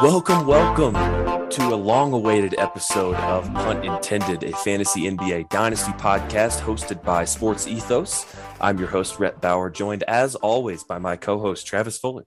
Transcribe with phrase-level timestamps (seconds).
[0.00, 0.94] Welcome, welcome
[1.50, 7.24] to a long awaited episode of Punt Intended, a fantasy NBA dynasty podcast hosted by
[7.24, 8.24] Sports Ethos.
[8.60, 12.24] I'm your host, Rhett Bauer, joined as always by my co host, Travis Fuller.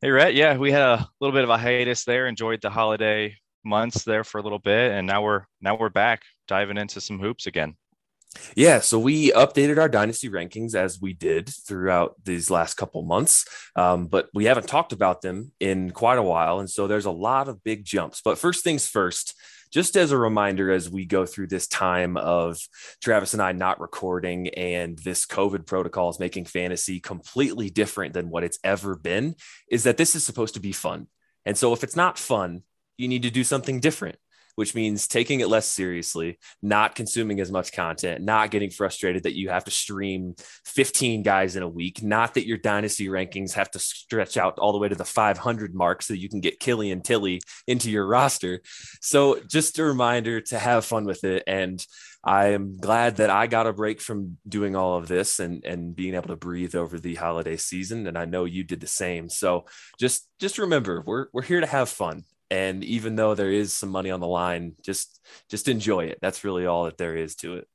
[0.00, 0.34] Hey, Rhett.
[0.34, 4.22] Yeah, we had a little bit of a hiatus there, enjoyed the holiday months there
[4.22, 7.74] for a little bit, and now we're now we're back diving into some hoops again.
[8.54, 13.46] Yeah, so we updated our dynasty rankings as we did throughout these last couple months,
[13.74, 16.60] um, but we haven't talked about them in quite a while.
[16.60, 18.20] And so there's a lot of big jumps.
[18.22, 19.34] But first things first,
[19.70, 22.58] just as a reminder, as we go through this time of
[23.02, 28.30] Travis and I not recording and this COVID protocol is making fantasy completely different than
[28.30, 29.34] what it's ever been,
[29.70, 31.06] is that this is supposed to be fun.
[31.44, 32.62] And so if it's not fun,
[32.96, 34.18] you need to do something different
[34.58, 39.38] which means taking it less seriously, not consuming as much content, not getting frustrated that
[39.38, 40.34] you have to stream
[40.64, 44.72] 15 guys in a week, not that your dynasty rankings have to stretch out all
[44.72, 48.60] the way to the 500 mark so you can get Killian Tillie into your roster.
[49.00, 51.44] So just a reminder to have fun with it.
[51.46, 51.80] And
[52.24, 55.94] I am glad that I got a break from doing all of this and and
[55.94, 59.28] being able to breathe over the holiday season and I know you did the same.
[59.28, 59.66] So
[60.00, 63.90] just just remember we're we're here to have fun and even though there is some
[63.90, 66.18] money on the line just just enjoy it.
[66.20, 67.68] That's really all that there is to it.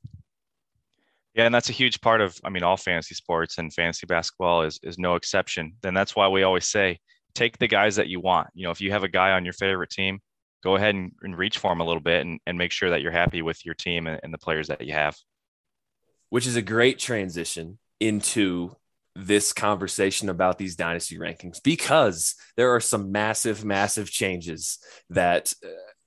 [1.34, 4.64] Yeah and that's a huge part of i mean all fantasy sports and fantasy basketball
[4.64, 5.74] is is no exception.
[5.82, 7.00] Then that's why we always say
[7.36, 8.50] take the guys that you want.
[8.54, 10.20] You know if you have a guy on your favorite team
[10.64, 13.02] go ahead and, and reach for him a little bit and, and make sure that
[13.02, 15.16] you're happy with your team and, and the players that you have.
[16.30, 18.76] Which is a great transition into
[19.16, 24.80] this conversation about these dynasty rankings because there are some massive, massive changes
[25.10, 25.54] that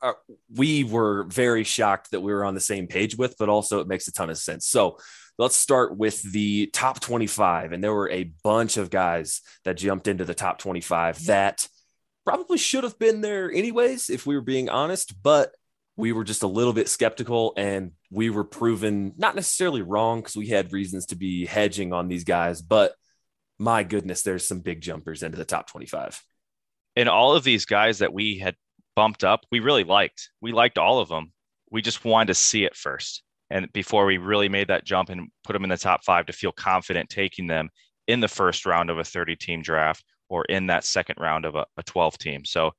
[0.02, 0.12] uh,
[0.54, 3.88] we were very shocked that we were on the same page with, but also it
[3.88, 4.66] makes a ton of sense.
[4.66, 4.98] So
[5.38, 7.72] let's start with the top 25.
[7.72, 11.66] And there were a bunch of guys that jumped into the top 25 that
[12.24, 15.52] probably should have been there anyways, if we were being honest, but
[15.96, 20.36] we were just a little bit skeptical and we were proven not necessarily wrong because
[20.36, 22.94] we had reasons to be hedging on these guys, but
[23.58, 26.22] my goodness, there's some big jumpers into the top 25.
[26.96, 28.56] And all of these guys that we had
[28.94, 30.30] bumped up, we really liked.
[30.40, 31.30] We liked all of them.
[31.70, 33.22] We just wanted to see it first.
[33.50, 36.32] And before we really made that jump and put them in the top five to
[36.32, 37.68] feel confident taking them
[38.06, 41.54] in the first round of a 30 team draft or in that second round of
[41.54, 42.46] a, a 12 team.
[42.46, 42.70] So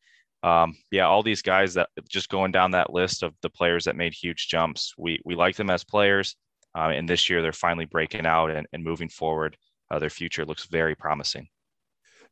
[0.44, 3.96] um, yeah, all these guys that just going down that list of the players that
[3.96, 6.36] made huge jumps, we we like them as players,
[6.76, 9.58] uh, and this year they're finally breaking out and, and moving forward.
[9.90, 11.48] Uh, their future looks very promising.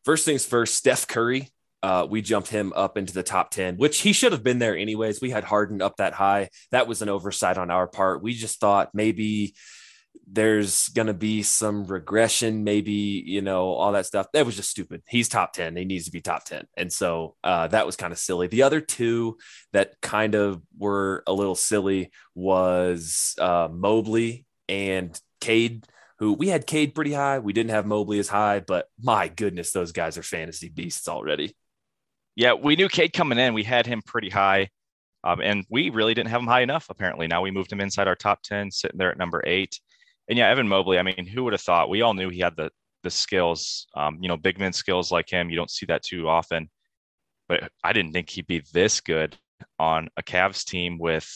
[0.03, 1.49] First things first, Steph Curry.
[1.81, 4.75] Uh, we jumped him up into the top 10, which he should have been there
[4.75, 5.21] anyways.
[5.21, 6.49] We had Harden up that high.
[6.71, 8.23] That was an oversight on our part.
[8.23, 9.53] We just thought maybe
[10.27, 12.91] there's going to be some regression, maybe,
[13.25, 14.27] you know, all that stuff.
[14.33, 15.01] That was just stupid.
[15.07, 15.75] He's top 10.
[15.75, 16.65] He needs to be top 10.
[16.75, 18.47] And so uh, that was kind of silly.
[18.47, 19.37] The other two
[19.73, 25.85] that kind of were a little silly was uh, Mobley and Cade,
[26.19, 27.39] who we had Cade pretty high.
[27.39, 31.55] We didn't have Mobley as high, but my goodness, those guys are fantasy beasts already.
[32.35, 33.53] Yeah, we knew Cade coming in.
[33.53, 34.69] We had him pretty high.
[35.23, 37.25] Um, and we really didn't have him high enough, apparently.
[37.25, 39.79] Now we moved him inside our top 10, sitting there at number eight
[40.27, 40.97] and yeah, Evan Mobley.
[40.97, 41.89] I mean, who would have thought?
[41.89, 42.71] We all knew he had the
[43.03, 43.87] the skills.
[43.95, 45.49] Um, you know, big man skills like him.
[45.49, 46.69] You don't see that too often.
[47.47, 49.37] But I didn't think he'd be this good
[49.79, 51.31] on a Cavs team with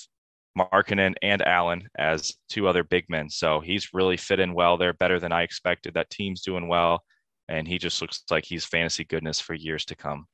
[0.57, 3.29] Markkanen and Allen as two other big men.
[3.29, 5.93] So he's really fit in well there, better than I expected.
[5.93, 7.03] That team's doing well,
[7.47, 10.25] and he just looks like he's fantasy goodness for years to come.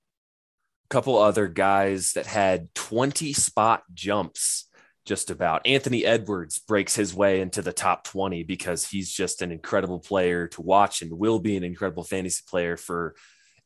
[0.85, 4.69] A couple other guys that had 20 spot jumps
[5.05, 5.65] just about.
[5.65, 10.47] Anthony Edwards breaks his way into the top 20 because he's just an incredible player
[10.49, 13.15] to watch and will be an incredible fantasy player for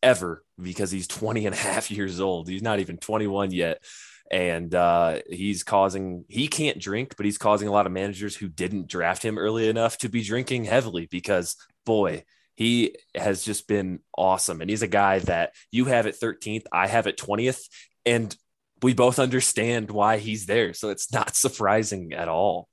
[0.04, 2.48] ever because he's 20 and a half years old.
[2.48, 3.84] He's not even 21 yet.
[4.32, 8.48] And uh, he's causing, he can't drink, but he's causing a lot of managers who
[8.48, 12.24] didn't draft him early enough to be drinking heavily because, boy,
[12.56, 14.60] He has just been awesome.
[14.60, 17.62] And he's a guy that you have at 13th, I have at 20th.
[18.06, 18.36] And
[18.82, 20.74] we both understand why he's there.
[20.74, 22.68] So it's not surprising at all.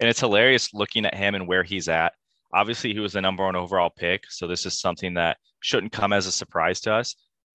[0.00, 2.12] And it's hilarious looking at him and where he's at.
[2.52, 4.24] Obviously, he was the number one overall pick.
[4.30, 7.14] So this is something that shouldn't come as a surprise to us.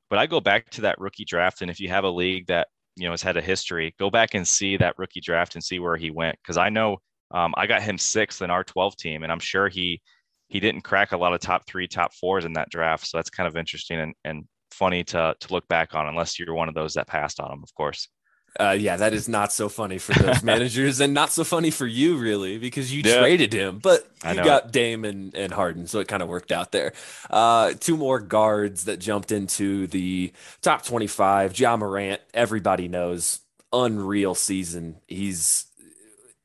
[0.10, 1.62] But I go back to that rookie draft.
[1.62, 4.34] And if you have a league that, you know, has had a history, go back
[4.34, 6.38] and see that rookie draft and see where he went.
[6.46, 6.98] Cause I know
[7.32, 10.02] um, I got him sixth in our 12 team, and I'm sure he
[10.48, 13.06] he didn't crack a lot of top three, top fours in that draft.
[13.06, 14.48] So that's kind of interesting and, and
[14.80, 17.62] funny to to look back on, unless you're one of those that passed on him,
[17.62, 18.08] of course.
[18.60, 21.86] Uh, yeah, that is not so funny for those managers, and not so funny for
[21.86, 23.20] you, really, because you yeah.
[23.20, 24.72] traded him, but you got.
[24.72, 26.94] Dame and, and Harden, so it kind of worked out there.
[27.30, 30.32] Uh, two more guards that jumped into the
[30.62, 31.60] top twenty-five.
[31.60, 33.42] Ja Morant, everybody knows,
[33.72, 34.96] unreal season.
[35.08, 35.68] He's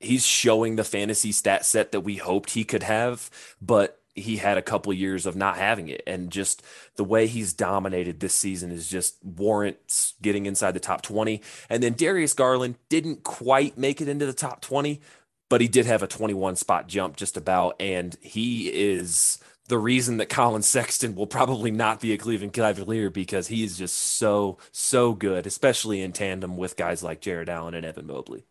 [0.00, 3.30] he's showing the fantasy stat set that we hoped he could have,
[3.62, 6.02] but he had a couple of years of not having it.
[6.06, 6.62] And just
[6.96, 11.82] the way he's dominated this season is just warrants getting inside the top 20 and
[11.82, 15.00] then Darius Garland didn't quite make it into the top 20
[15.48, 17.76] but he did have a 21 spot jump just about.
[17.80, 19.38] And he is
[19.68, 23.78] the reason that Collin Sexton will probably not be a Cleveland Cavalier because he is
[23.78, 28.46] just so so good especially in tandem with guys like Jarrett Allen and Evan Mobley.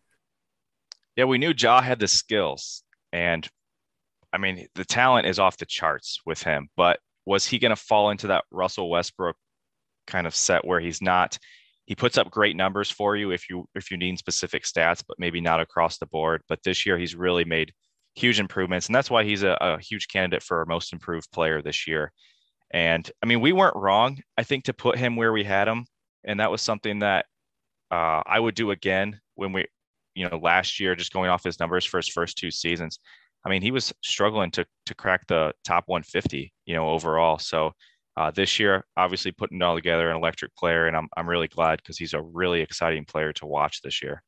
[1.15, 3.47] Yeah, we knew Ja had the skills, and
[4.33, 6.69] I mean the talent is off the charts with him.
[6.75, 9.37] But was he going to fall into that Russell Westbrook
[10.07, 11.37] kind of set where he's not?
[11.85, 15.19] He puts up great numbers for you if you if you need specific stats, but
[15.19, 16.41] maybe not across the board.
[16.49, 17.73] But this year he's really made
[18.15, 21.87] huge improvements, and that's why he's a, a huge candidate for most improved player this
[21.87, 22.11] year.
[22.71, 25.85] And I mean, we weren't wrong, I think, to put him where we had him,
[26.23, 27.25] and that was something that
[27.91, 29.67] uh, I would do again when we
[30.15, 32.99] you know, last year, just going off his numbers for his first two seasons,
[33.45, 37.39] I mean, he was struggling to to crack the top 150, you know, overall.
[37.39, 37.71] So
[38.17, 41.47] uh, this year, obviously putting it all together, an electric player, and I'm I'm really
[41.47, 44.23] glad because he's a really exciting player to watch this year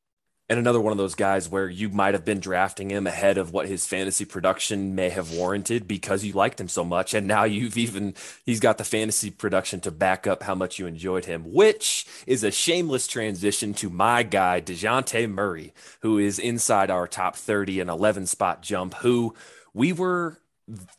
[0.48, 3.52] and another one of those guys where you might have been drafting him ahead of
[3.52, 7.44] what his fantasy production may have warranted because you liked him so much and now
[7.44, 8.14] you've even
[8.46, 12.44] he's got the fantasy production to back up how much you enjoyed him which is
[12.44, 17.90] a shameless transition to my guy Dejounte Murray who is inside our top 30 and
[17.90, 19.34] 11 spot jump who
[19.74, 20.40] we were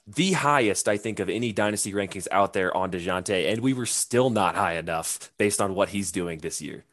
[0.06, 3.86] the highest, I think, of any dynasty rankings out there on Dejounte, and we were
[3.86, 6.84] still not high enough based on what he's doing this year.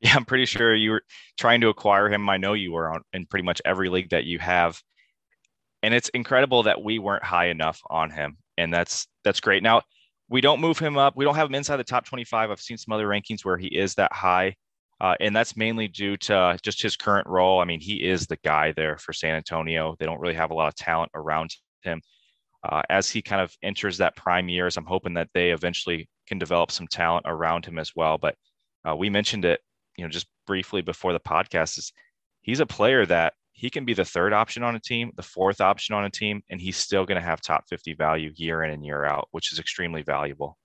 [0.00, 1.02] Yeah, I'm pretty sure you were
[1.38, 2.28] trying to acquire him.
[2.30, 4.80] I know you were on, in pretty much every league that you have.
[5.82, 8.38] And it's incredible that we weren't high enough on him.
[8.56, 9.62] And that's that's great.
[9.62, 9.82] Now,
[10.28, 11.16] we don't move him up.
[11.16, 12.50] We don't have him inside the top 25.
[12.50, 14.54] I've seen some other rankings where he is that high.
[15.00, 17.60] Uh, and that's mainly due to just his current role.
[17.60, 19.96] I mean, he is the guy there for San Antonio.
[19.98, 21.50] They don't really have a lot of talent around
[21.82, 22.02] him.
[22.62, 26.38] Uh, as he kind of enters that prime years, I'm hoping that they eventually can
[26.38, 28.18] develop some talent around him as well.
[28.18, 28.34] But
[28.86, 29.60] uh, we mentioned it
[30.00, 31.92] you know, just briefly before the podcast is
[32.40, 35.60] he's a player that he can be the third option on a team, the fourth
[35.60, 38.70] option on a team, and he's still going to have top 50 value year in
[38.70, 40.56] and year out, which is extremely valuable.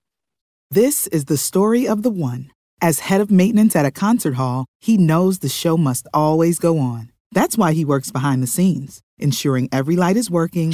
[0.70, 2.50] This is the story of the one.
[2.80, 6.78] As head of maintenance at a concert hall, he knows the show must always go
[6.78, 7.12] on.
[7.32, 10.70] That's why he works behind the scenes, ensuring every light is working,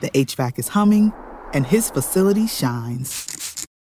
[0.00, 1.12] the HVAC is humming,
[1.52, 3.33] and his facility shines.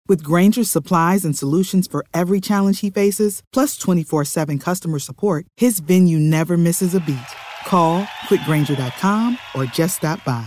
[0.09, 5.45] With Grainger's supplies and solutions for every challenge he faces, plus 24 7 customer support,
[5.57, 7.31] his venue never misses a beat.
[7.65, 10.45] Call quickgranger.com or just stop by.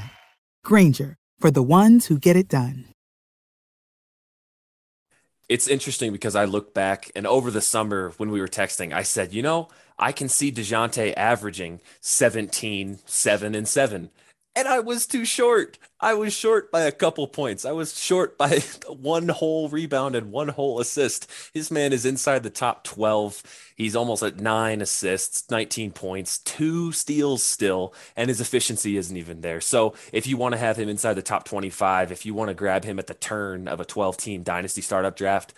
[0.64, 2.84] Grainger, for the ones who get it done.
[5.48, 9.04] It's interesting because I look back and over the summer when we were texting, I
[9.04, 14.10] said, you know, I can see Dejounte averaging 17, 7, and 7
[14.56, 15.78] and I was too short.
[16.00, 17.66] I was short by a couple points.
[17.66, 18.58] I was short by
[18.88, 21.30] one whole rebound and one whole assist.
[21.52, 23.42] His man is inside the top 12.
[23.76, 29.42] He's almost at nine assists, 19 points, two steals still, and his efficiency isn't even
[29.42, 29.60] there.
[29.60, 32.54] So if you want to have him inside the top 25, if you want to
[32.54, 35.52] grab him at the turn of a 12 team dynasty startup draft,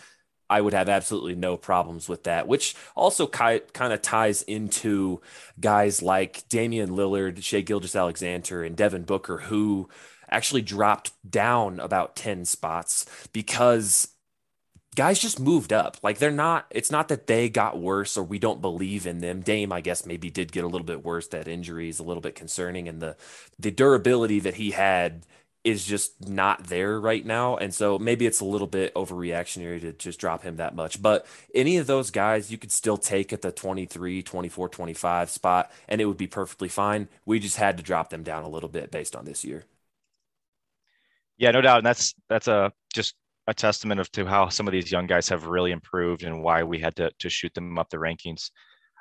[0.50, 5.20] I would have absolutely no problems with that, which also kind of ties into
[5.60, 9.88] guys like Damian Lillard, Shai Gilgeous-Alexander, and Devin Booker, who
[10.30, 14.08] actually dropped down about 10 spots because
[14.94, 15.96] guys just moved up.
[16.02, 19.40] Like they're not, it's not that they got worse or we don't believe in them.
[19.40, 21.28] Dame, I guess, maybe did get a little bit worse.
[21.28, 22.88] That injury is a little bit concerning.
[22.88, 23.16] And the
[23.58, 25.24] the durability that he had
[25.68, 27.56] is just not there right now.
[27.56, 31.00] And so maybe it's a little bit overreactionary to just drop him that much.
[31.00, 35.72] But any of those guys you could still take at the 23, 24, 25 spot,
[35.88, 37.08] and it would be perfectly fine.
[37.26, 39.64] We just had to drop them down a little bit based on this year.
[41.36, 41.78] Yeah, no doubt.
[41.78, 43.14] And that's that's a just
[43.46, 46.62] a testament of to how some of these young guys have really improved and why
[46.64, 48.50] we had to to shoot them up the rankings.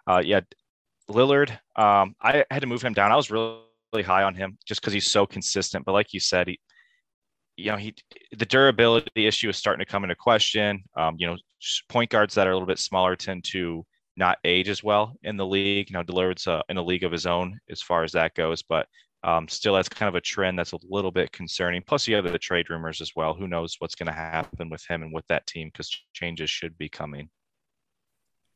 [0.05, 0.41] Uh, yeah,
[1.09, 3.11] Lillard, um, I had to move him down.
[3.11, 3.59] I was really,
[3.93, 5.85] really high on him just because he's so consistent.
[5.85, 6.59] But like you said, he,
[7.55, 7.95] you know, he
[8.37, 10.83] the durability issue is starting to come into question.
[10.95, 11.37] Um, you know,
[11.89, 15.37] point guards that are a little bit smaller tend to not age as well in
[15.37, 15.89] the league.
[15.89, 18.63] You know, Lillard's uh, in a league of his own as far as that goes,
[18.63, 18.87] but
[19.23, 21.83] um, still, that's kind of a trend that's a little bit concerning.
[21.85, 23.33] Plus, you have the trade rumors as well.
[23.33, 26.77] Who knows what's going to happen with him and with that team because changes should
[26.77, 27.29] be coming.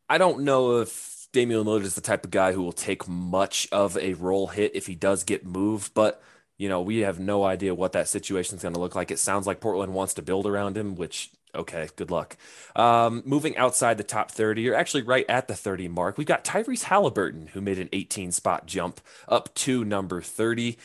[0.08, 3.68] I don't know if Damian Lillard is the type of guy who will take much
[3.72, 6.22] of a role hit if he does get moved, but
[6.58, 9.10] you know, we have no idea what that situation is going to look like.
[9.10, 12.38] It sounds like Portland wants to build around him, which okay, good luck.
[12.76, 16.46] Um, moving outside the top 30, you're actually right at the 30 mark, we've got
[16.46, 20.78] Tyrese Haliburton, who made an 18 spot jump up to number 30.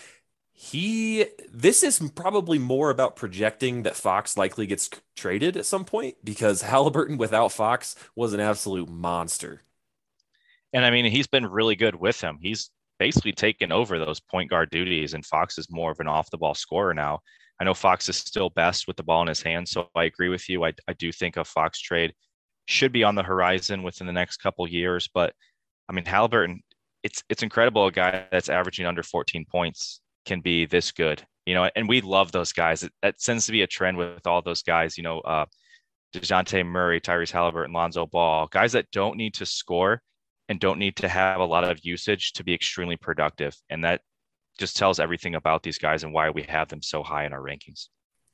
[0.52, 6.16] He, this is probably more about projecting that Fox likely gets traded at some point
[6.24, 9.60] because Haliburton without Fox was an absolute monster.
[10.72, 12.38] And I mean, he's been really good with him.
[12.40, 16.30] He's basically taken over those point guard duties, and Fox is more of an off
[16.30, 17.20] the ball scorer now.
[17.60, 20.28] I know Fox is still best with the ball in his hands, so I agree
[20.28, 20.64] with you.
[20.64, 22.12] I, I do think a Fox trade
[22.66, 25.08] should be on the horizon within the next couple years.
[25.12, 25.32] But
[25.88, 26.58] I mean, Haliburton,
[27.02, 31.54] it's it's incredible a guy that's averaging under 14 points can be this good, you
[31.54, 31.70] know.
[31.76, 32.86] And we love those guys.
[33.02, 35.20] That tends to be a trend with all those guys, you know.
[35.20, 35.46] Uh,
[36.14, 40.00] Dejounte Murray, Tyrese Haliburton, Lonzo Ball, guys that don't need to score
[40.48, 43.56] and don't need to have a lot of usage to be extremely productive.
[43.70, 44.02] And that
[44.58, 47.40] just tells everything about these guys and why we have them so high in our
[47.40, 47.88] rankings.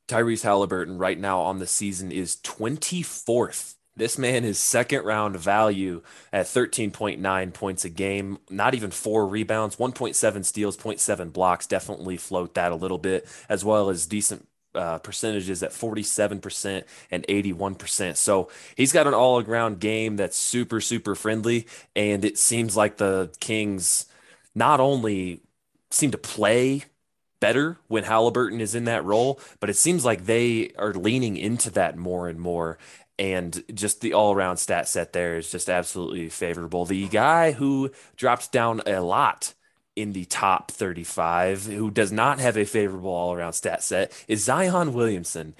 [0.08, 3.74] Tyrese Haliburton right now on the season is 24th.
[3.94, 6.02] This man is second round value
[6.32, 11.66] at 13.9 points a game, not even four rebounds, 1.7 steals, 0.7 blocks.
[11.66, 17.26] Definitely float that a little bit, as well as decent uh, percentages at 47% and
[17.26, 18.16] 81%.
[18.16, 21.66] So he's got an all around game that's super, super friendly.
[21.94, 24.06] And it seems like the Kings
[24.54, 25.42] not only
[25.90, 26.84] seem to play
[27.40, 31.70] better when Haliburton is in that role, but it seems like they are leaning into
[31.70, 32.78] that more and more.
[33.18, 36.84] And just the all around stat set there is just absolutely favorable.
[36.84, 39.54] The guy who dropped down a lot
[39.94, 44.44] in the top 35, who does not have a favorable all around stat set, is
[44.44, 45.54] Zion Williamson.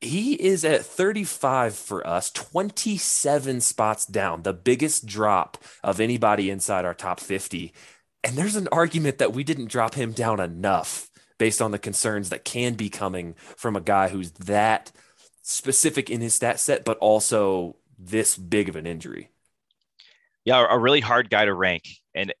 [0.00, 6.84] He is at 35 for us, 27 spots down, the biggest drop of anybody inside
[6.84, 7.72] our top 50.
[8.22, 12.30] And there's an argument that we didn't drop him down enough based on the concerns
[12.30, 14.92] that can be coming from a guy who's that
[15.42, 19.30] specific in his stat set, but also this big of an injury.
[20.44, 21.84] Yeah, a really hard guy to rank.
[22.14, 22.32] And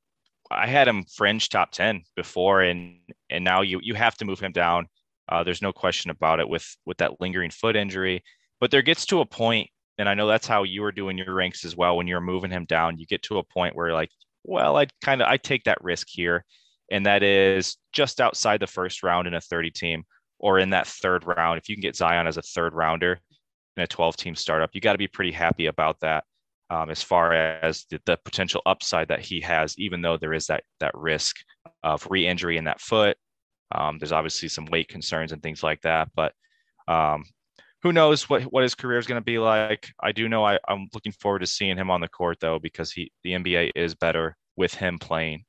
[0.50, 2.98] I had him fringe top 10 before, and
[3.30, 4.88] and now you you have to move him down.
[5.28, 8.22] Uh, there's no question about it with with that lingering foot injury.
[8.60, 11.34] But there gets to a point, and I know that's how you were doing your
[11.34, 11.96] ranks as well.
[11.96, 14.10] When you're moving him down, you get to a point where you're like
[14.44, 16.44] well, I'd kind of I take that risk here,
[16.90, 20.04] and that is just outside the first round in a 30 team
[20.38, 21.58] or in that third round.
[21.58, 23.20] If you can get Zion as a third rounder
[23.76, 26.24] in a 12 team startup, you got to be pretty happy about that.
[26.70, 30.48] Um, as far as the, the, potential upside that he has, even though there is
[30.48, 31.36] that that risk
[31.82, 33.16] of re-injury in that foot.
[33.74, 36.34] Um, there's obviously some weight concerns and things like that, but
[36.86, 37.24] um,
[37.82, 39.90] who knows what, what his career is going to be like.
[40.00, 42.92] I do know I, I'm looking forward to seeing him on the court though, because
[42.92, 45.44] he the NBA is better with him playing.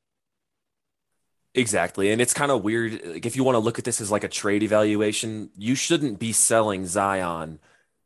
[1.55, 2.11] Exactly.
[2.11, 3.01] And it's kind of weird.
[3.03, 6.19] Like if you want to look at this as like a trade evaluation, you shouldn't
[6.19, 7.59] be selling Zion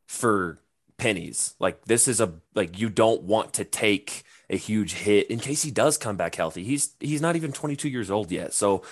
[0.06, 0.58] for
[0.96, 1.54] pennies.
[1.58, 5.62] Like this is a like you don't want to take a huge hit in case
[5.62, 6.64] he does come back healthy.
[6.64, 8.52] He's he's not even 22 years old yet.
[8.52, 8.82] So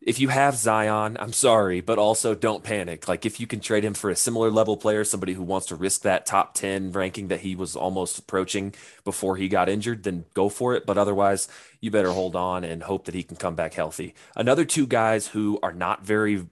[0.00, 3.08] if you have Zion, I'm sorry, but also don't panic.
[3.08, 5.76] Like if you can trade him for a similar level player, somebody who wants to
[5.76, 10.26] risk that top 10 ranking that he was almost approaching before he got injured, then
[10.34, 10.84] go for it.
[10.84, 11.48] But otherwise,
[11.80, 14.14] you better hold on and hope that he can come back healthy.
[14.36, 16.46] Another two guys who are not very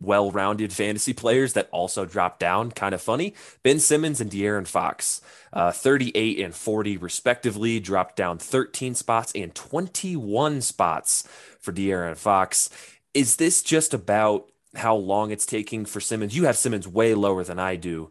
[0.00, 2.70] well rounded fantasy players that also dropped down.
[2.70, 3.34] Kind of funny.
[3.62, 5.20] Ben Simmons and De'Aaron Fox,
[5.52, 11.28] uh, 38 and 40 respectively, dropped down 13 spots and 21 spots
[11.58, 12.70] for De'Aaron Fox.
[13.14, 16.36] Is this just about how long it's taking for Simmons?
[16.36, 18.10] You have Simmons way lower than I do.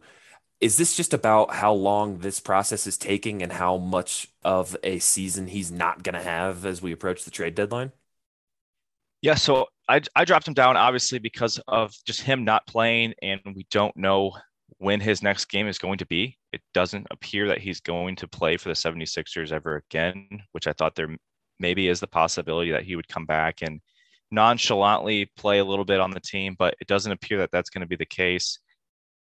[0.60, 4.98] Is this just about how long this process is taking and how much of a
[4.98, 7.92] season he's not going to have as we approach the trade deadline?
[9.22, 13.40] Yeah, so I, I dropped him down obviously because of just him not playing, and
[13.54, 14.32] we don't know
[14.76, 16.36] when his next game is going to be.
[16.52, 20.72] It doesn't appear that he's going to play for the 76ers ever again, which I
[20.72, 21.16] thought there
[21.58, 23.80] maybe is the possibility that he would come back and
[24.30, 27.80] nonchalantly play a little bit on the team, but it doesn't appear that that's going
[27.80, 28.58] to be the case.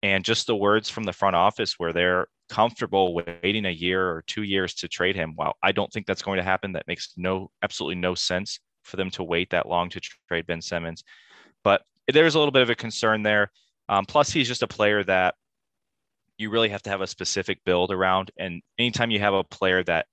[0.04, 4.24] And just the words from the front office where they're comfortable waiting a year or
[4.28, 5.34] two years to trade him.
[5.36, 6.74] Well, I don't think that's going to happen.
[6.74, 10.62] That makes no absolutely no sense for them to wait that long to trade Ben
[10.62, 11.04] Simmons.
[11.64, 13.52] But there's a little bit of a concern there.
[13.90, 15.36] Um, plus, he's just a player that
[16.38, 18.32] you really have to have a specific build around.
[18.38, 20.06] And anytime you have a player that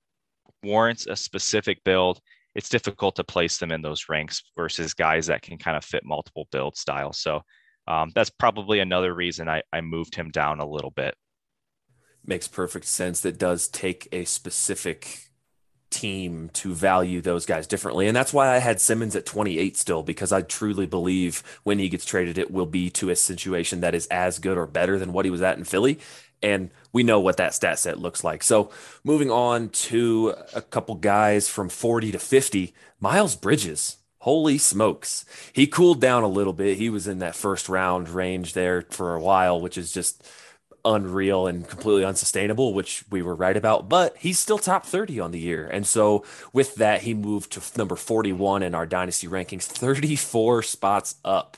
[0.63, 2.21] warrants a specific build,
[2.55, 6.05] it's difficult to place them in those ranks versus guys that can kind of fit
[6.05, 7.19] multiple build styles.
[7.19, 7.43] So
[7.87, 11.15] um, that's probably another reason I, I moved him down a little bit.
[12.25, 13.21] Makes perfect sense.
[13.21, 15.19] That does take a specific
[15.95, 18.07] team to value those guys differently.
[18.07, 21.89] And that's why I had Simmons at 28 still, because I truly believe when he
[21.89, 25.13] gets traded, it will be to a situation that is as good or better than
[25.13, 25.99] what he was at in Philly.
[26.43, 28.43] And we know what that stat set looks like.
[28.43, 28.71] So
[29.03, 33.97] moving on to a couple guys from 40 to 50, Miles Bridges.
[34.19, 35.27] Holy smokes.
[35.53, 36.79] He cooled down a little bit.
[36.79, 40.27] He was in that first round range there for a while, which is just
[40.85, 45.31] unreal and completely unsustainable, which we were right about, but he's still top 30 on
[45.31, 45.67] the year.
[45.67, 51.17] And so with that, he moved to number 41 in our dynasty rankings, 34 spots
[51.25, 51.57] up.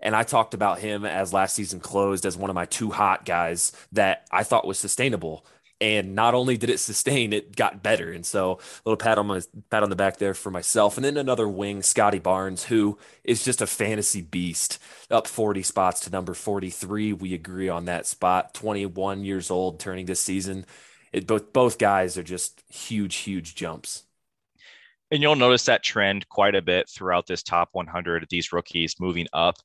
[0.00, 3.24] And I talked about him as last season closed as one of my two hot
[3.24, 5.44] guys that I thought was sustainable.
[5.80, 8.10] And not only did it sustain, it got better.
[8.10, 10.96] And so a little pat on my pat on the back there for myself.
[10.96, 14.78] And then another wing, Scottie Barnes, who is just a fantasy beast,
[15.10, 17.12] up 40 spots to number 43.
[17.12, 18.54] We agree on that spot.
[18.54, 20.64] 21 years old, turning this season.
[21.12, 24.04] It both both guys are just huge, huge jumps.
[25.10, 28.26] And you'll notice that trend quite a bit throughout this top 100.
[28.28, 29.56] These rookies moving up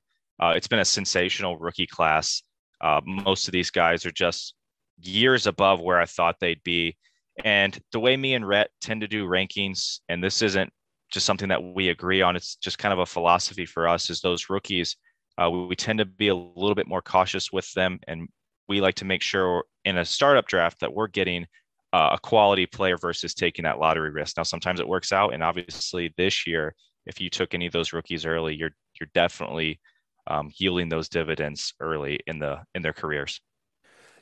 [0.42, 2.42] uh, it's been a sensational rookie class.
[2.82, 4.56] Uh, most of these guys are just
[5.02, 6.98] years above where I thought they'd be.
[7.44, 10.72] And the way me and Rhett tend to do rankings, and this isn't
[11.12, 14.22] just something that we agree on, it's just kind of a philosophy for us, is
[14.22, 14.96] those rookies,
[15.38, 18.00] uh, we, we tend to be a little bit more cautious with them.
[18.08, 18.28] And
[18.68, 21.46] we like to make sure in a startup draft that we're getting
[21.94, 24.38] uh, a quality player versus taking that lottery risk.
[24.38, 25.34] Now, sometimes it works out.
[25.34, 26.74] And obviously, this year,
[27.06, 29.80] if you took any of those rookies early, you're you're definitely
[30.28, 33.42] um, yielding those dividends early in the in their careers.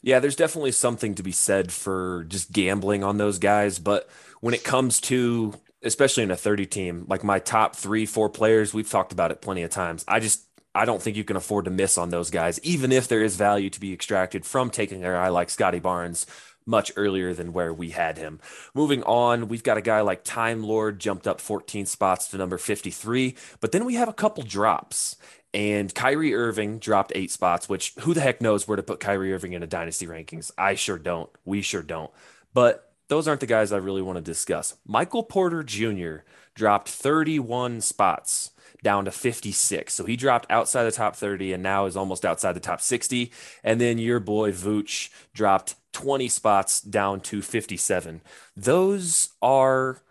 [0.01, 4.09] Yeah, there's definitely something to be said for just gambling on those guys, but
[4.41, 8.73] when it comes to especially in a 30 team, like my top 3 4 players,
[8.73, 10.03] we've talked about it plenty of times.
[10.07, 10.43] I just
[10.75, 13.35] I don't think you can afford to miss on those guys even if there is
[13.35, 16.25] value to be extracted from taking a guy like Scottie Barnes
[16.65, 18.39] much earlier than where we had him.
[18.75, 22.57] Moving on, we've got a guy like Time Lord jumped up 14 spots to number
[22.59, 25.15] 53, but then we have a couple drops.
[25.53, 29.33] And Kyrie Irving dropped eight spots, which who the heck knows where to put Kyrie
[29.33, 30.51] Irving in a dynasty rankings?
[30.57, 31.29] I sure don't.
[31.43, 32.12] We sure don't.
[32.53, 34.75] But those aren't the guys I really want to discuss.
[34.85, 36.17] Michael Porter Jr.
[36.53, 38.51] dropped 31 spots
[38.83, 39.93] down to 56.
[39.93, 43.31] So he dropped outside the top 30 and now is almost outside the top 60.
[43.63, 48.21] And then your boy Vooch dropped 20 spots down to 57.
[48.55, 50.01] Those are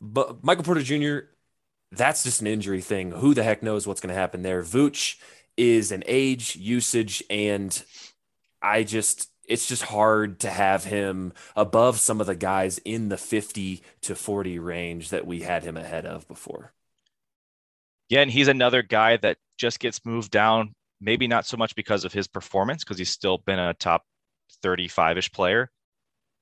[0.00, 1.28] but Michael Porter Jr
[1.96, 3.12] that's just an injury thing.
[3.12, 4.62] Who the heck knows what's going to happen there?
[4.62, 5.16] Vooch
[5.56, 7.82] is an age, usage, and
[8.62, 13.16] I just it's just hard to have him above some of the guys in the
[13.18, 16.72] 50 to 40 range that we had him ahead of before.
[18.08, 22.04] Yeah, and he's another guy that just gets moved down, maybe not so much because
[22.04, 24.02] of his performance, because he's still been a top
[24.62, 25.70] 35 ish player,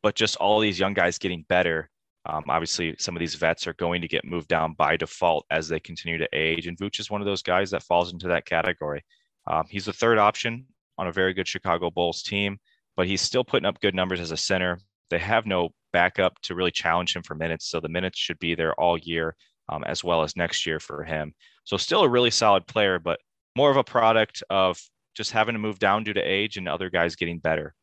[0.02, 1.90] but just all these young guys getting better
[2.24, 5.68] um, obviously, some of these vets are going to get moved down by default as
[5.68, 8.46] they continue to age, and Vooch is one of those guys that falls into that
[8.46, 9.04] category.
[9.50, 10.66] Um, he's the third option
[10.98, 12.58] on a very good Chicago Bulls team,
[12.96, 14.78] but he's still putting up good numbers as a center.
[15.10, 18.54] They have no backup to really challenge him for minutes, so the minutes should be
[18.54, 19.34] there all year,
[19.68, 21.34] um, as well as next year for him.
[21.64, 23.18] So still a really solid player, but
[23.56, 24.80] more of a product of
[25.14, 27.74] just having to move down due to age and other guys getting better.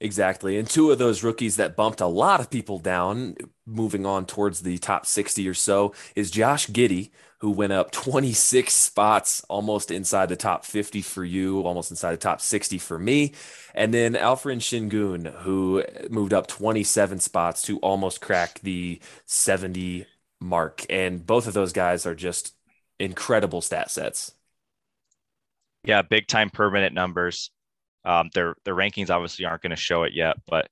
[0.00, 0.58] Exactly.
[0.58, 4.60] And two of those rookies that bumped a lot of people down, moving on towards
[4.60, 10.28] the top 60 or so, is Josh Giddey, who went up 26 spots, almost inside
[10.28, 13.32] the top 50 for you, almost inside the top 60 for me.
[13.74, 20.06] And then Alperen Sengun, who moved up 27 spots to almost crack the 70
[20.40, 20.84] mark.
[20.90, 22.54] And both of those guys are just
[22.98, 24.32] incredible stat sets.
[25.84, 27.50] Yeah, big time permanent numbers.
[28.06, 30.68] Um, their their rankings obviously aren't going to show it yet, but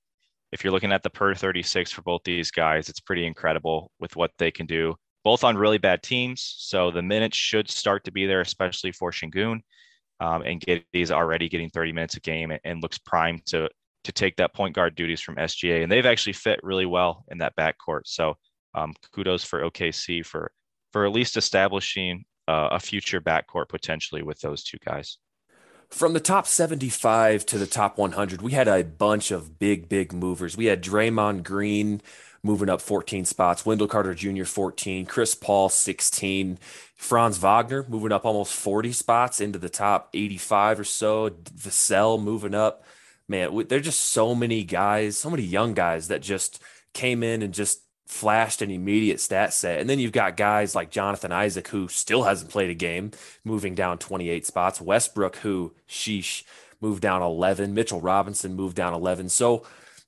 [0.53, 4.15] if you're looking at the per 36 for both these guys, it's pretty incredible with
[4.15, 4.95] what they can do,
[5.25, 6.55] both on really bad teams.
[6.59, 9.61] So the minutes should start to be there, especially for Sengun.
[10.21, 13.69] Um, and Giddey's already getting 30 minutes a game and, and, looks primed to
[14.05, 15.83] to take that point guard duties from SGA.
[15.83, 18.03] And they've actually fit really well in that backcourt.
[18.05, 18.35] So
[18.75, 20.53] um, kudos for OKC for
[20.93, 25.19] for at least establishing uh, a future backcourt potentially with those two guys.
[25.91, 30.13] From the top 75 to the top 100, we had a bunch of big, big
[30.13, 30.57] movers.
[30.57, 32.03] We had Draymond Green
[32.43, 34.45] moving up 14 spots, Wendell Carter Jr.
[34.45, 36.59] 14, Chris Paul 16,
[36.95, 42.55] Franz Wagner moving up almost 40 spots into the top 85 or so, Vassell moving
[42.55, 42.85] up.
[43.29, 47.55] Man, there's just so many guys, so many young guys that just came in and
[47.55, 49.81] just flashed an immediate stat set.
[49.81, 53.13] And then you've got guys like Jonathan Isaac, who still hasn't played a game,
[53.45, 54.81] moving down 28 spots.
[54.81, 56.45] Westbrook, who, sheesh,
[56.81, 57.75] moved down 11.
[57.75, 59.29] Mitchell Robinson moved down 11.
[59.31, 59.65] So,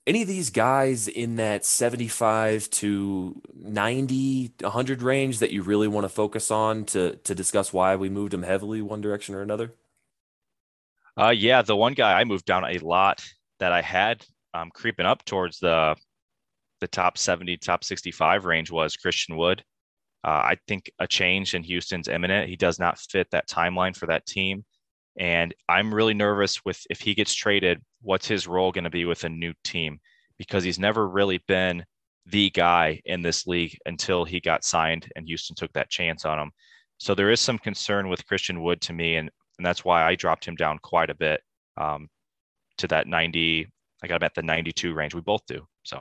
[0.06, 6.04] any of these guys in that 75 to 90, 100 range that you really want
[6.04, 9.74] to focus on to, to discuss why we moved them heavily one direction or another?
[11.18, 13.24] Uh, yeah, the one guy I moved down a lot
[13.58, 15.96] that I had um, creeping up towards the
[16.80, 19.62] the top 70, top 65 range was Christian Wood.
[20.24, 22.48] Uh, I think a change in Houston's imminent.
[22.48, 24.64] He does not fit that timeline for that team.
[25.18, 29.04] And I'm really nervous with if he gets traded, what's his role going to be
[29.04, 29.98] with a new team?
[30.36, 31.84] Because he's never really been
[32.26, 36.38] the guy in this league until he got signed and Houston took that chance on
[36.38, 36.50] him.
[36.98, 39.16] So there is some concern with Christian Wood to me.
[39.16, 41.40] And, and that's why I dropped him down quite a bit
[41.76, 42.08] um,
[42.78, 43.70] to that 90.
[44.02, 45.14] I got him at the 92 range.
[45.14, 45.66] We both do.
[45.84, 46.00] So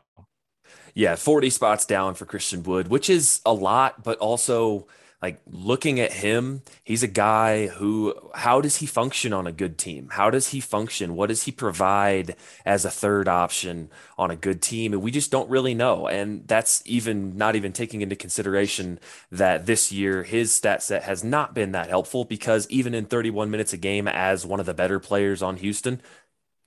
[0.94, 4.88] yeah, 40 spots down for Christian Wood, which is a lot, but also
[5.22, 9.76] like looking at him, he's a guy who, how does he function on a good
[9.78, 10.10] team?
[10.12, 11.16] How does he function?
[11.16, 14.94] What does he provide as a third option on a good team?
[14.94, 16.08] And we just don't really know.
[16.08, 19.00] And that's even not even taking into consideration
[19.32, 23.50] that this year his stat set has not been that helpful because even in 31
[23.50, 26.02] minutes a game as one of the better players on Houston,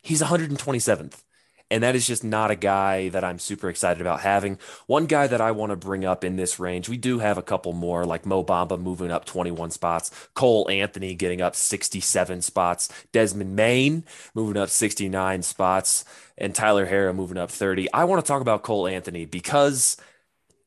[0.02, 1.22] he's 127th.
[1.70, 4.58] And that is just not a guy that I'm super excited about having.
[4.86, 7.42] One guy that I want to bring up in this range, we do have a
[7.42, 12.88] couple more, like Mo Bamba moving up 21 spots, Cole Anthony getting up 67 spots,
[13.12, 14.04] Desmond Bane
[14.34, 16.06] moving up 69 spots,
[16.38, 17.92] and Tyler Herro moving up 30.
[17.92, 19.98] I want to talk about Cole Anthony because,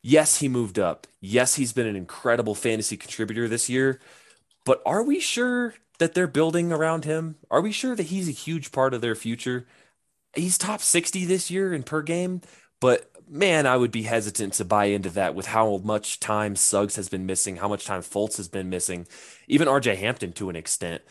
[0.04, 1.08] yes, he moved up.
[1.20, 4.00] Yes, he's been an incredible fantasy contributor this year.
[4.66, 7.38] But are we sure that they're building around him?
[7.50, 9.66] Are we sure that he's a huge part of their future?
[10.36, 12.42] He's top 60 this year in per game,
[12.80, 16.98] but man, I would be hesitant to buy into that with how much time Suggs
[16.98, 19.08] has been missing, how much time Fultz has been missing,
[19.48, 21.02] even RJ Hampton to an extent.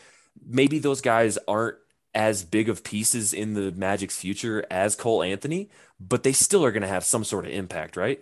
[0.45, 1.77] Maybe those guys aren't
[2.13, 6.71] as big of pieces in the Magic's future as Cole Anthony, but they still are
[6.71, 8.19] going to have some sort of impact, right?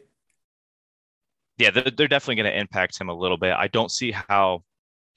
[1.58, 3.54] Yeah, they're, they're definitely going to impact him a little bit.
[3.54, 4.64] I don't see how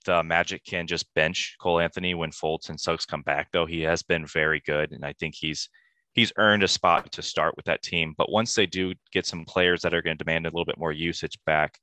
[0.02, 3.66] the Magic can just bench Cole Anthony when Fultz and Suggs come back, though.
[3.66, 5.68] He has been very good, and I think he's
[6.14, 8.14] he's earned a spot to start with that team.
[8.16, 10.78] But once they do get some players that are going to demand a little bit
[10.78, 11.78] more usage back,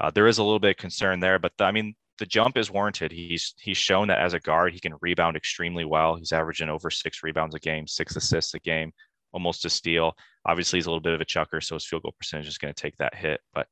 [0.00, 1.38] uh, there is a little bit of concern there.
[1.38, 3.12] But the, I mean, the jump is warranted.
[3.12, 6.16] He's he's shown that as a guard, he can rebound extremely well.
[6.16, 8.92] He's averaging over six rebounds a game, six assists a game,
[9.32, 10.14] almost a steal.
[10.46, 12.72] Obviously, he's a little bit of a chucker, so his field goal percentage is going
[12.72, 13.40] to take that hit.
[13.52, 13.66] But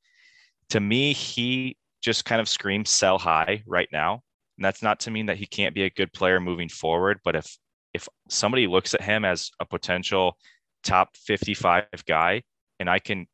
[0.70, 4.20] to me, he just kind of screams sell high right now.
[4.58, 7.34] And that's not to mean that he can't be a good player moving forward, but
[7.34, 7.56] if
[7.94, 10.36] if somebody looks at him as a potential
[10.82, 12.42] top 55 guy
[12.80, 13.26] and I can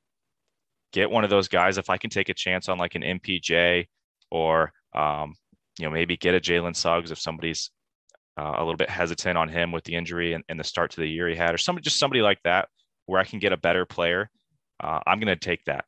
[0.92, 3.87] get one of those guys if I can take a chance on like an MPJ
[4.30, 5.35] or um,
[5.78, 7.70] you know maybe get a Jalen Suggs if somebody's
[8.38, 11.00] uh, a little bit hesitant on him with the injury and, and, the start to
[11.00, 12.68] the year he had or somebody just somebody like that
[13.06, 14.30] where I can get a better player,
[14.78, 15.85] uh, I'm going to take that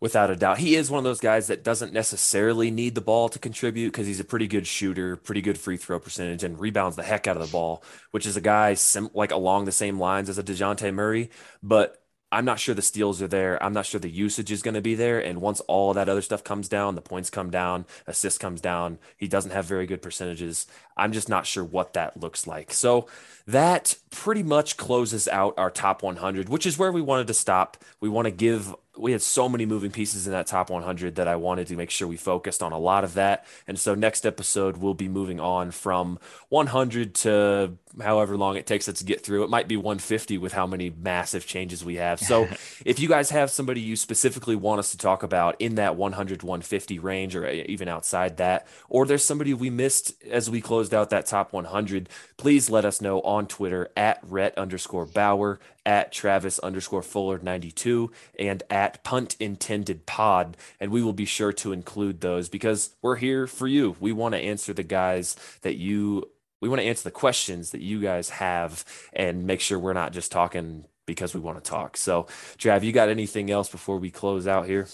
[0.00, 0.58] without a doubt.
[0.58, 4.06] He is one of those guys that doesn't necessarily need the ball to contribute because
[4.06, 7.36] he's a pretty good shooter, pretty good free throw percentage, and rebounds the heck out
[7.36, 10.42] of the ball, which is a guy sim- like along the same lines as a
[10.42, 11.30] Dejounte Murray.
[11.62, 13.62] But I'm not sure the steals are there.
[13.62, 15.18] I'm not sure the usage is going to be there.
[15.18, 18.98] And once all that other stuff comes down, the points come down, assist comes down,
[19.16, 20.66] he doesn't have very good percentages.
[20.96, 22.72] I'm just not sure what that looks like.
[22.72, 23.06] So
[23.46, 27.78] that pretty much closes out our top 100, which is where we wanted to stop.
[27.98, 31.28] We want to give we had so many moving pieces in that top 100 that
[31.28, 33.46] I wanted to make sure we focused on a lot of that.
[33.66, 38.88] And so next episode we'll be moving on from 100 to however long it takes
[38.88, 39.44] us to get through.
[39.44, 42.20] It might be 150 with how many massive changes we have.
[42.20, 42.48] So
[42.84, 46.42] if you guys have somebody you specifically want us to talk about in that 100
[46.42, 51.10] 150 range or even outside that, or there's somebody we missed as we closed out
[51.10, 56.58] that top 100, please let us know on Twitter at Rhett underscore Bauer at Travis
[56.58, 60.54] underscore Fuller 92 and at Punt Intended Pod.
[60.78, 63.96] And we will be sure to include those because we're here for you.
[63.98, 66.28] We want to answer the guys that you,
[66.60, 70.12] we want to answer the questions that you guys have and make sure we're not
[70.12, 71.96] just talking because we want to talk.
[71.96, 72.24] So,
[72.58, 74.88] Trav, you got anything else before we close out here?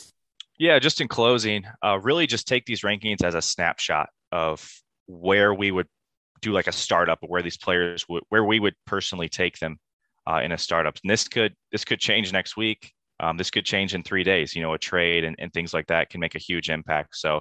[0.61, 5.53] Yeah, just in closing, uh, really just take these rankings as a snapshot of where
[5.53, 5.89] we would
[6.41, 9.77] do like a startup, where these players would, where we would personally take them
[10.27, 10.97] uh, in a startup.
[11.03, 12.93] And this could this could change next week.
[13.21, 14.55] Um, this could change in three days.
[14.55, 17.17] You know, a trade and, and things like that can make a huge impact.
[17.17, 17.41] So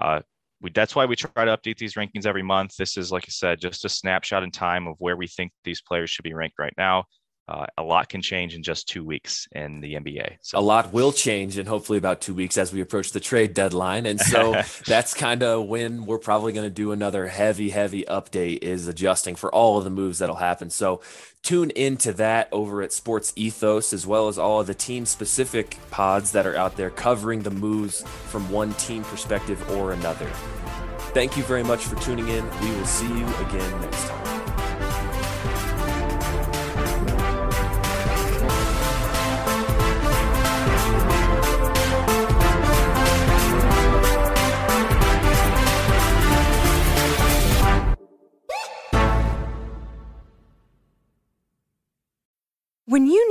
[0.00, 0.20] uh,
[0.60, 2.76] we, that's why we try to update these rankings every month.
[2.76, 5.82] This is, like I said, just a snapshot in time of where we think these
[5.82, 7.04] players should be ranked right now
[7.50, 10.36] uh, a lot can change in just two weeks in the NBA.
[10.40, 13.54] So a lot will change in hopefully about two weeks as we approach the trade
[13.54, 14.06] deadline.
[14.06, 18.62] And so that's kind of when we're probably going to do another heavy, heavy update
[18.62, 20.70] is adjusting for all of the moves that'll happen.
[20.70, 21.00] So
[21.42, 25.76] tune into that over at Sports Ethos, as well as all of the team specific
[25.90, 30.30] pods that are out there covering the moves from one team perspective or another.
[31.12, 32.44] Thank you very much for tuning in.
[32.60, 34.39] We will see you again next time.